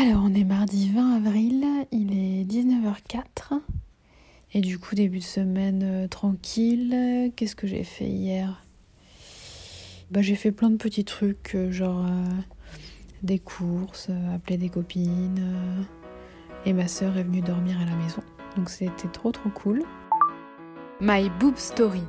[0.00, 3.60] Alors, on est mardi 20 avril, il est 19h04.
[4.54, 7.32] Et du coup, début de semaine euh, tranquille.
[7.34, 8.64] Qu'est-ce que j'ai fait hier?
[10.12, 12.24] Bah, j'ai fait plein de petits trucs, euh, genre euh,
[13.24, 15.42] des courses, appeler des copines.
[16.64, 18.22] et ma sœur est venue dormir à la maison.
[18.54, 19.82] Donc, c'était trop trop cool.
[21.00, 22.04] My Boob Story,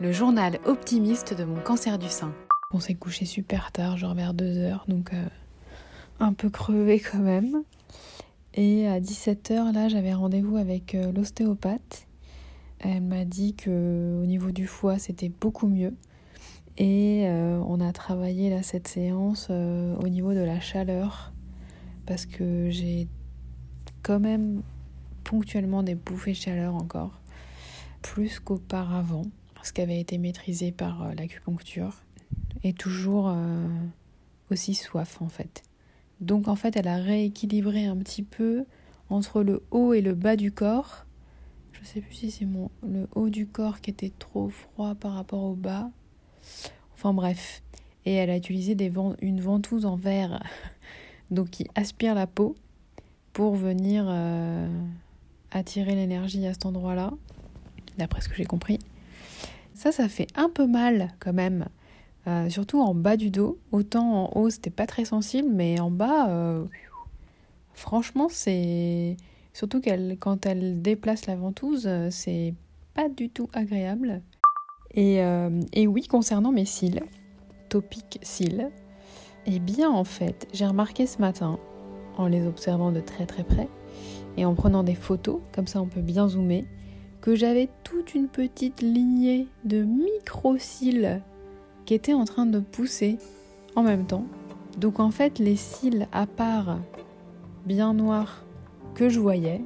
[0.00, 2.32] le journal optimiste de mon cancer du sein.
[2.70, 5.10] On s'est couché super tard, genre vers 2h, donc
[6.22, 7.64] un peu crevé quand même.
[8.54, 12.06] Et à 17h, là, j'avais rendez-vous avec euh, l'ostéopathe.
[12.78, 15.94] Elle m'a dit que au niveau du foie, c'était beaucoup mieux.
[16.78, 21.32] Et euh, on a travaillé là cette séance euh, au niveau de la chaleur
[22.06, 23.08] parce que j'ai
[24.02, 24.62] quand même
[25.22, 27.20] ponctuellement des bouffées de chaleur encore,
[28.00, 29.26] plus qu'auparavant,
[29.62, 32.02] ce qui avait été maîtrisé par l'acupuncture,
[32.64, 33.32] et toujours
[34.50, 35.62] aussi soif en fait.
[36.22, 38.64] Donc en fait, elle a rééquilibré un petit peu
[39.10, 41.04] entre le haut et le bas du corps.
[41.72, 45.14] Je sais plus si c'est mon le haut du corps qui était trop froid par
[45.14, 45.90] rapport au bas.
[46.94, 47.62] Enfin bref.
[48.04, 48.76] Et elle a utilisé
[49.20, 50.42] une ventouse en verre,
[51.30, 52.56] donc qui aspire la peau
[53.32, 54.68] pour venir euh,
[55.50, 57.12] attirer l'énergie à cet endroit-là,
[57.98, 58.78] d'après ce que j'ai compris.
[59.74, 61.66] Ça, ça fait un peu mal quand même.
[62.28, 63.58] Euh, surtout en bas du dos.
[63.72, 66.64] Autant en haut, c'était pas très sensible, mais en bas, euh,
[67.74, 69.16] franchement, c'est.
[69.52, 72.54] Surtout qu'elle, quand elle déplace la ventouse, euh, c'est
[72.94, 74.22] pas du tout agréable.
[74.94, 77.02] Et, oui, concernant mes cils,
[77.70, 78.70] topic cils,
[79.46, 81.58] eh bien en fait, j'ai remarqué ce matin,
[82.18, 83.68] en les observant de très très près,
[84.36, 86.66] et en prenant des photos, comme ça on peut bien zoomer,
[87.22, 91.22] que j'avais toute une petite lignée de micro-cils
[92.14, 93.18] en train de pousser
[93.76, 94.24] en même temps.
[94.78, 96.78] Donc en fait, les cils à part
[97.66, 98.44] bien noirs
[98.94, 99.60] que je voyais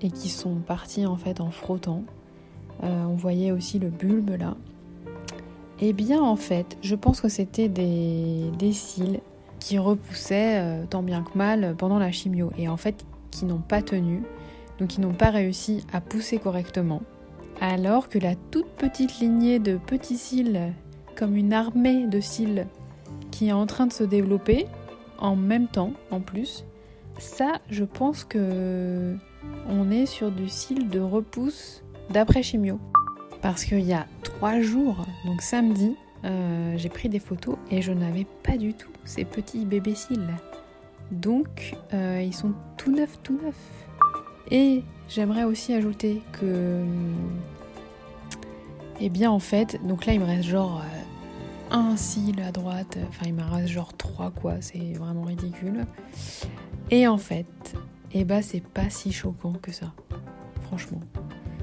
[0.00, 2.04] et qui sont partis en fait en frottant,
[2.82, 4.56] euh, on voyait aussi le bulbe là.
[5.80, 9.20] Et eh bien en fait, je pense que c'était des, des cils
[9.58, 13.58] qui repoussaient euh, tant bien que mal pendant la chimio et en fait qui n'ont
[13.58, 14.22] pas tenu,
[14.78, 17.02] donc qui n'ont pas réussi à pousser correctement.
[17.60, 20.72] Alors que la toute petite lignée de petits cils
[21.16, 22.66] comme une armée de cils
[23.30, 24.66] qui est en train de se développer
[25.18, 26.64] en même temps en plus.
[27.18, 29.16] Ça, je pense que
[29.68, 32.78] on est sur du cil de repousse d'après chimio.
[33.40, 37.92] Parce qu'il y a trois jours, donc samedi, euh, j'ai pris des photos et je
[37.92, 40.26] n'avais pas du tout ces petits bébés cils.
[41.10, 43.86] Donc, euh, ils sont tout neufs, tout neufs.
[44.50, 46.84] Et j'aimerais aussi ajouter que,
[49.00, 51.03] eh bien en fait, donc là il me reste genre euh,
[51.74, 55.86] un cil à droite, enfin il m'en genre trois quoi, c'est vraiment ridicule.
[56.90, 57.46] Et en fait,
[58.12, 59.92] eh bah c'est pas si choquant que ça,
[60.62, 61.00] franchement.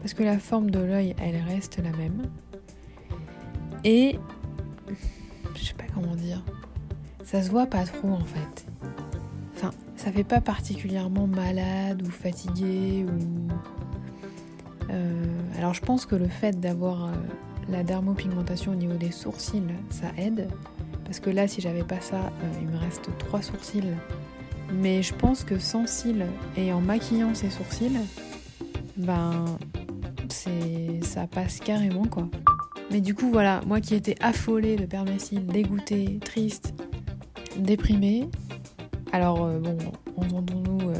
[0.00, 2.22] Parce que la forme de l'œil, elle reste la même.
[3.84, 4.18] Et
[5.54, 6.42] je sais pas comment dire,
[7.24, 8.66] ça se voit pas trop en fait.
[9.54, 13.48] Enfin, ça fait pas particulièrement malade ou fatigué ou.
[14.90, 15.24] Euh,
[15.56, 17.12] alors je pense que le fait d'avoir euh,
[17.68, 20.48] la dermopigmentation au niveau des sourcils, ça aide.
[21.04, 23.94] Parce que là, si j'avais pas ça, euh, il me reste trois sourcils.
[24.72, 27.98] Mais je pense que sans cils et en maquillant ces sourcils,
[28.96, 29.44] ben,
[31.02, 32.28] ça passe carrément quoi.
[32.90, 34.86] Mais du coup, voilà, moi qui étais affolée de
[35.18, 36.74] cils, dégoûtée, triste,
[37.58, 38.28] déprimée.
[39.12, 39.76] Alors, euh, bon,
[40.16, 40.94] entendons-nous, euh,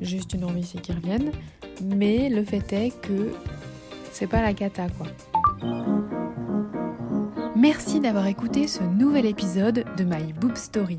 [0.00, 1.32] j'ai juste une envie, c'est qu'ils reviennent.
[1.82, 3.32] Mais le fait est que
[4.12, 5.06] c'est pas la cata quoi.
[7.56, 10.98] Merci d'avoir écouté ce nouvel épisode de My Boob Story.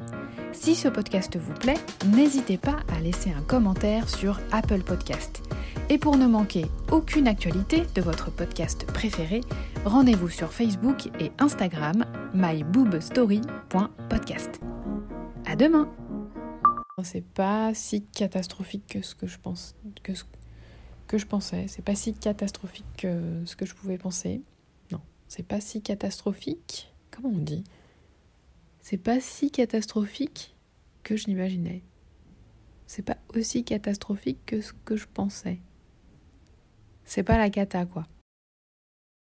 [0.51, 5.41] Si ce podcast vous plaît, n'hésitez pas à laisser un commentaire sur Apple Podcast.
[5.89, 9.41] Et pour ne manquer aucune actualité de votre podcast préféré,
[9.85, 14.59] rendez-vous sur Facebook et Instagram myboobstory.podcast.
[15.45, 15.89] À demain.
[17.03, 19.75] C'est pas si catastrophique que ce que je pense
[21.11, 21.67] que je pensais.
[21.67, 24.41] C'est pas si catastrophique que ce que je pouvais penser.
[24.93, 26.93] Non, c'est pas si catastrophique.
[27.11, 27.65] Comment on dit?
[28.81, 30.55] C'est pas si catastrophique
[31.03, 31.83] que je l'imaginais.
[32.87, 35.59] C'est pas aussi catastrophique que ce que je pensais.
[37.03, 38.07] C'est pas la cata, quoi.